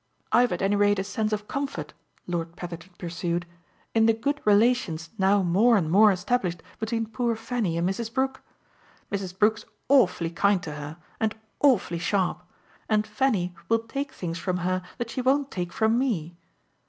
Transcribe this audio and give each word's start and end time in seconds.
I've 0.31 0.51
at 0.51 0.63
any 0.63 0.75
rate 0.75 0.97
a 0.97 1.03
sense 1.03 1.31
of 1.31 1.47
comfort," 1.47 1.93
Lord 2.25 2.55
Petherton 2.55 2.89
pursued, 2.97 3.45
"in 3.93 4.07
the 4.07 4.13
good 4.13 4.41
relations 4.45 5.11
now 5.19 5.43
more 5.43 5.77
and 5.77 5.91
more 5.91 6.11
established 6.11 6.63
between 6.79 7.05
poor 7.05 7.35
Fanny 7.35 7.77
and 7.77 7.87
Mrs. 7.87 8.11
Brook. 8.11 8.41
Mrs. 9.11 9.37
Brook's 9.37 9.63
awfully 9.89 10.31
kind 10.31 10.63
to 10.63 10.71
her 10.73 10.97
and 11.19 11.35
awfully 11.59 11.99
sharp, 11.99 12.41
and 12.89 13.05
Fanny 13.05 13.53
will 13.69 13.77
take 13.83 14.11
things 14.11 14.39
from 14.39 14.57
her 14.65 14.81
that 14.97 15.11
she 15.11 15.21
won't 15.21 15.51
take 15.51 15.71
from 15.71 15.99
me. 15.99 16.35